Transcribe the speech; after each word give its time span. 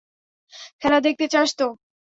খেলা 0.81 0.99
দেখতে 1.05 1.25
চাস 1.27 1.49
তো? 1.55 1.67